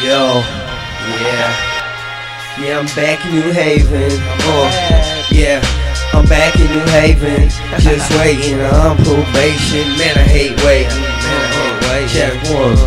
Yo, 0.00 0.40
yeah. 1.20 1.52
Yeah, 2.56 2.80
I'm 2.80 2.86
back 2.96 3.20
in 3.26 3.32
New 3.32 3.52
Haven. 3.52 4.08
Uh, 4.08 5.24
yeah, 5.30 5.60
I'm 6.14 6.24
back 6.24 6.56
in 6.56 6.72
New 6.72 6.86
Haven. 6.88 7.50
Just 7.78 8.08
waiting 8.16 8.58
on 8.60 8.96
probation. 8.96 9.84
Man, 10.00 10.16
I 10.16 10.24
hate 10.24 10.56
waiting. 10.64 10.88
Man, 10.96 11.44
I 11.44 11.52
hate 11.52 11.80
waiting. 11.84 12.16
Check 12.16 12.32
one. 12.48 12.80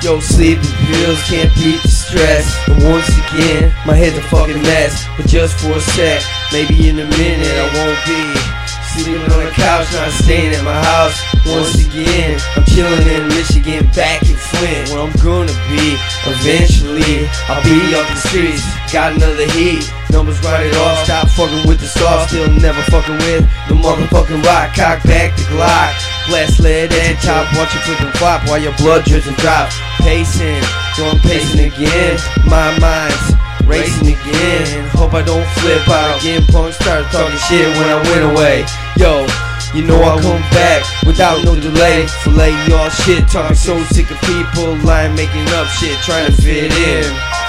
Yo, 0.00 0.20
sleeping 0.20 0.64
pills 0.88 1.22
can't 1.28 1.54
beat 1.54 1.82
the 1.82 1.88
stress. 1.88 2.48
And 2.66 2.82
once 2.82 3.12
again, 3.12 3.68
my 3.84 3.94
head's 3.94 4.16
a 4.16 4.22
fucking 4.22 4.62
mess. 4.62 5.04
But 5.18 5.26
just 5.26 5.60
for 5.60 5.76
a 5.76 5.80
sec, 5.80 6.22
maybe 6.50 6.88
in 6.88 6.98
a 6.98 7.04
minute 7.04 7.54
I 7.60 7.68
won't 7.76 8.00
be. 8.08 8.64
Sleeping 8.96 9.20
on 9.20 9.44
the 9.44 9.50
couch, 9.52 9.92
not 9.92 10.10
staying 10.12 10.54
at 10.54 10.64
my 10.64 10.80
house. 10.80 11.20
Once 11.44 11.76
again, 11.84 12.40
I'm 12.56 12.63
chilling 12.74 13.06
in 13.06 13.28
Michigan, 13.28 13.86
back 13.94 14.26
in 14.26 14.34
Flint, 14.34 14.90
where 14.90 15.06
I'm 15.06 15.14
gonna 15.22 15.54
be. 15.70 15.94
Eventually, 16.26 17.30
I'll 17.46 17.62
be 17.62 17.94
off 17.94 18.10
the 18.10 18.18
streets. 18.26 18.66
Got 18.90 19.14
another 19.14 19.46
heat. 19.54 19.86
Numbers 20.10 20.42
write 20.42 20.66
it 20.66 20.76
off. 20.82 21.06
Stop 21.06 21.28
fucking 21.30 21.66
with 21.68 21.78
the 21.78 21.86
stars. 21.86 22.28
Still 22.28 22.50
never 22.50 22.82
fucking 22.90 23.14
with 23.22 23.46
the 23.70 23.78
motherfucking 23.78 24.42
rock. 24.42 24.74
Cock 24.74 25.02
back 25.06 25.36
the 25.38 25.46
Glock. 25.54 25.94
Blast 26.26 26.58
lead 26.58 26.92
and 26.92 27.16
top. 27.22 27.46
Watch 27.54 27.74
you 27.74 27.94
and 27.94 28.14
flop 28.18 28.42
while 28.48 28.58
your 28.58 28.74
blood 28.82 29.04
drips 29.04 29.26
and 29.26 29.36
drops. 29.38 29.78
Pacing, 30.02 30.62
I'm 30.98 31.18
pacing 31.22 31.70
again. 31.70 32.18
My 32.46 32.74
mind's 32.78 33.34
racing 33.66 34.18
again. 34.18 34.88
Hope 34.90 35.14
I 35.14 35.22
don't 35.22 35.46
flip 35.62 35.86
out 35.88 36.20
again. 36.20 36.44
Punk 36.50 36.74
started 36.74 37.06
talking 37.14 37.38
shit 37.46 37.70
when 37.78 37.88
I 37.88 38.02
went 38.10 38.24
away. 38.34 38.66
Yo, 38.98 39.26
you 39.74 39.82
know 39.82 39.98
I 39.98 40.14
come 40.22 40.40
back 40.54 40.86
without 41.04 41.44
no 41.44 41.58
delay. 41.58 42.06
Fillet 42.22 42.54
y'all 42.70 42.88
shit, 42.88 43.26
talking 43.26 43.56
so 43.56 43.82
sick 43.90 44.10
of 44.10 44.20
people 44.22 44.76
lying, 44.86 45.14
making 45.16 45.46
up 45.58 45.66
shit, 45.66 45.98
trying 46.02 46.30
to 46.30 46.32
fit 46.32 46.70
in. 46.70 47.04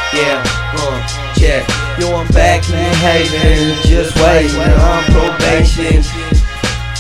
Yeah, 0.09 0.41
uh, 0.73 0.97
check. 1.37 1.61
Yo, 1.99 2.09
I'm 2.15 2.27
back 2.33 2.65
in 2.67 2.75
New 2.75 2.95
Haven, 3.05 3.77
just 3.85 4.15
waiting 4.17 4.57
on 4.57 5.03
probation. 5.13 6.01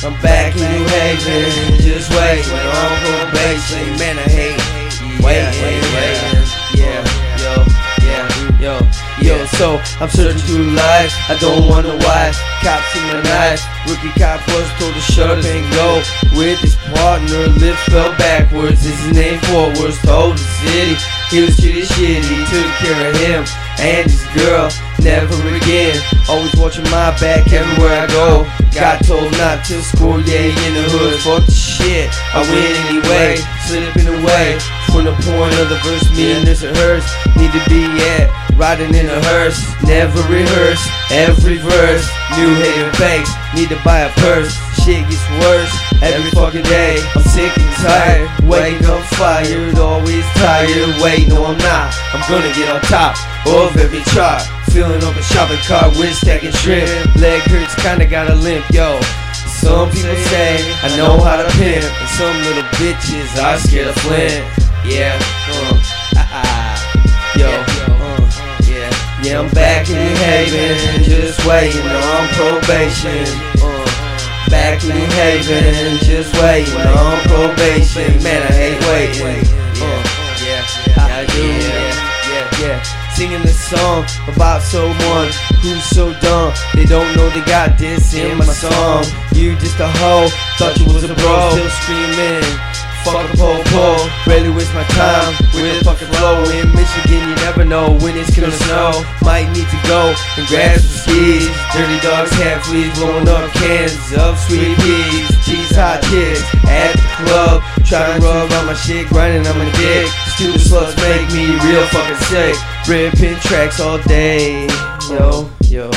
I'm 0.05 0.13
back 0.21 0.53
in 0.55 0.61
New 0.61 0.85
Haven, 0.93 1.81
just 1.81 2.11
waiting 2.13 2.53
on 2.53 2.91
probation. 3.01 3.97
Man, 3.97 4.19
I 4.21 4.29
hate 4.29 4.61
waiting, 5.25 5.81
waiting. 5.97 6.45
Yeah, 6.77 7.01
yo, 7.41 7.65
yeah, 8.05 8.61
yo. 8.61 9.05
Yo, 9.21 9.45
so 9.57 9.81
I'm 9.99 10.09
searching 10.09 10.37
through 10.41 10.71
life. 10.71 11.13
I 11.29 11.37
don't 11.39 11.67
wonder 11.67 11.97
why. 11.97 12.31
Cops 12.65 12.95
in 12.97 13.03
my 13.13 13.21
knife. 13.21 13.61
Rookie 13.85 14.09
cop 14.17 14.41
was 14.49 14.65
told 14.81 14.95
to 14.95 14.99
shut 14.99 15.37
up 15.37 15.45
and 15.45 15.69
go. 15.77 16.01
With 16.33 16.57
his 16.65 16.75
partner, 16.97 17.45
lips 17.61 17.83
fell 17.93 18.09
backwards. 18.17 18.81
His 18.81 19.13
name 19.13 19.37
forwards. 19.53 20.01
Told 20.01 20.33
the 20.33 20.47
city 20.65 20.97
he 21.29 21.45
was 21.45 21.53
treated 21.61 21.85
shitty. 21.85 22.25
Took 22.49 22.65
care 22.81 23.09
of 23.09 23.15
him 23.21 23.45
and 23.77 24.09
his 24.09 24.25
girl. 24.33 24.73
Never 24.97 25.37
again. 25.53 26.01
Always 26.27 26.55
watching 26.55 26.89
my 26.89 27.13
back 27.21 27.45
everywhere 27.53 28.01
I 28.01 28.07
go. 28.07 28.49
Got 28.73 29.05
told 29.05 29.31
not 29.37 29.63
to 29.65 29.83
score, 29.83 30.19
yeah, 30.25 30.49
in 30.49 30.73
the 30.73 30.89
hood. 30.89 31.21
Fuck 31.21 31.45
the 31.45 31.51
shit. 31.53 32.09
I 32.33 32.41
win 32.49 32.73
anyway. 32.89 33.37
Slipping 33.69 34.09
away 34.09 34.57
the 35.05 35.13
point 35.21 35.53
of 35.61 35.69
the 35.69 35.77
verse. 35.85 36.09
Me 36.17 36.33
and 36.33 36.45
this 36.45 36.63
and 36.63 36.75
hers 36.75 37.05
need 37.37 37.53
to 37.53 37.61
be 37.69 37.85
at. 38.17 38.33
Riding 38.57 38.95
in 38.95 39.05
a 39.05 39.21
hearse, 39.29 39.61
never 39.83 40.17
rehearse. 40.31 40.81
Every 41.11 41.57
verse, 41.61 42.05
new 42.33 42.49
hating 42.57 42.91
fakes. 42.97 43.29
Need 43.53 43.69
to 43.69 43.79
buy 43.85 44.09
a 44.09 44.11
purse. 44.25 44.49
Shit 44.81 45.05
gets 45.05 45.21
worse 45.45 45.73
every 46.01 46.31
fucking 46.31 46.63
day. 46.63 46.97
I'm 47.13 47.21
sick 47.21 47.53
and 47.53 47.75
tired. 47.85 48.27
Wake 48.49 48.81
up 48.89 49.03
fired, 49.13 49.77
always 49.77 50.25
tired. 50.41 50.97
Wait, 51.01 51.27
no, 51.27 51.45
I'm 51.45 51.57
not. 51.59 51.93
I'm 52.13 52.23
gonna 52.25 52.53
get 52.57 52.73
on 52.73 52.81
top 52.89 53.13
of 53.45 53.77
every 53.77 54.01
chart. 54.15 54.41
Feeling 54.73 55.03
up 55.03 55.15
a 55.15 55.23
shopping 55.23 55.61
cart 55.67 55.95
with 55.97 56.15
stacking 56.15 56.51
shrimp. 56.51 56.89
Leg 57.15 57.41
hurts, 57.43 57.75
kinda 57.75 58.05
got 58.05 58.29
a 58.29 58.35
limp, 58.35 58.65
yo. 58.71 58.99
Some 59.61 59.89
people 59.91 60.15
say 60.31 60.57
I 60.81 60.95
know 60.97 61.19
how 61.21 61.37
to 61.37 61.47
pimp, 61.57 61.85
and 61.85 62.09
some 62.17 62.35
little 62.43 62.67
bitches 62.79 63.29
are 63.43 63.57
scared 63.59 63.87
of 63.87 63.95
Flint. 64.01 64.64
Haven, 70.45 71.03
just 71.03 71.43
waiting 71.47 71.81
on 71.81 72.27
probation. 72.37 73.25
Back 74.49 74.83
in 74.83 75.09
Haven, 75.17 75.97
just 76.05 76.33
waiting 76.39 76.75
on 76.75 77.19
probation. 77.25 78.21
Man, 78.21 78.43
I 78.43 78.53
hate 78.53 78.79
waiting. 78.85 79.41
Yeah, 80.45 80.65
I 80.97 81.25
do. 81.25 81.41
Yeah, 81.41 82.61
yeah. 82.61 83.05
Singing 83.15 83.41
this 83.41 83.57
song 83.69 84.05
about 84.27 84.61
someone 84.61 85.31
who's 85.63 85.83
so 85.85 86.13
dumb 86.19 86.53
They 86.73 86.83
don't 86.83 87.15
know 87.15 87.29
they 87.29 87.39
got 87.45 87.77
this 87.79 88.13
in 88.13 88.37
my 88.37 88.43
song 88.43 89.05
You 89.31 89.55
just 89.55 89.79
a 89.79 89.87
hoe, 89.87 90.27
thought 90.57 90.77
you 90.77 90.85
was 90.93 91.05
a 91.05 91.15
bro 91.15 91.49
Still 91.55 91.69
screaming, 91.79 92.43
fuck 93.05 93.29
a 93.29 93.37
po 93.37 93.61
po 93.69 93.85
Rarely 94.25 94.49
waste 94.49 94.73
my 94.73 94.83
time 94.97 95.37
with 95.53 95.81
a 95.81 95.83
fucking 95.85 96.09
flow. 96.17 96.41
In 96.49 96.73
Michigan 96.73 97.21
you 97.29 97.35
never 97.45 97.63
know 97.63 97.93
when 98.01 98.17
it's 98.17 98.33
gonna 98.33 98.51
snow. 98.65 99.05
Might 99.21 99.45
need 99.53 99.69
to 99.69 99.79
go 99.85 100.17
and 100.37 100.45
grab 100.49 100.81
some 100.81 101.05
skis. 101.05 101.45
Dirty 101.71 101.99
dogs, 102.01 102.33
half 102.41 102.65
fleas, 102.65 102.89
blowing 102.97 103.29
up 103.29 103.45
cans 103.61 103.93
of 104.17 104.33
sweet 104.49 104.73
peas. 104.81 105.29
Cheese 105.45 105.77
hot 105.77 106.01
chicks 106.09 106.41
at 106.65 106.97
the 106.97 107.29
club 107.29 107.61
Trying 107.85 108.19
to 108.19 108.25
rub 108.25 108.51
on 108.51 108.65
my 108.65 108.73
shit, 108.73 109.07
grinding 109.09 109.45
on 109.45 109.59
my 109.59 109.71
dick. 109.77 110.07
Stupid 110.33 110.59
sluts 110.59 110.97
make 110.97 111.29
me 111.31 111.53
real 111.69 111.85
fucking 111.87 112.17
sick. 112.25 112.55
Ripping 112.89 113.39
tracks 113.41 113.79
all 113.79 113.99
day, 113.99 114.65
yo, 115.07 115.47
yo. 115.65 115.91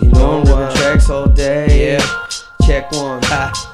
You 0.00 0.08
know 0.12 0.40
I'm 0.40 0.44
ripping 0.44 0.76
tracks 0.76 1.10
all 1.10 1.26
day, 1.26 1.98
yeah. 1.98 2.26
Check 2.66 2.90
one, 2.92 3.22
ha. 3.24 3.73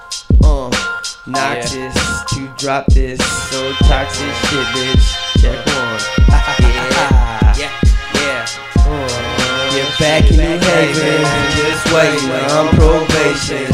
Knock 1.31 1.59
Yeah. 1.73 1.93
to 2.29 2.55
drop 2.59 2.87
this, 2.87 3.21
so 3.51 3.73
toxic 3.87 4.27
shit, 4.49 4.67
bitch. 4.75 5.07
Check 5.41 5.65
one, 5.67 6.01
yeah, 6.61 7.55
Yeah, 7.57 7.73
yeah. 8.15 8.47
uh. 8.79 9.71
Get 9.71 9.99
back 9.99 10.31
in 10.31 10.37
New 10.37 10.59
Haven, 10.59 11.23
just 11.57 11.85
waiting 11.95 12.31
on 12.51 12.69
probation. 12.75 13.67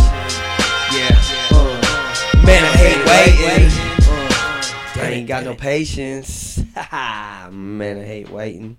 Yeah. 0.92 1.16
Uh. 1.50 2.44
Man, 2.44 2.62
I 2.62 2.76
hate 2.76 3.02
waiting. 3.06 3.70
Uh. 4.06 5.02
I 5.02 5.10
ain't 5.12 5.26
got 5.28 5.44
no 5.44 5.54
patience. 5.54 6.58
Man, 7.50 7.98
I 7.98 8.04
hate 8.04 8.28
waiting. 8.30 8.76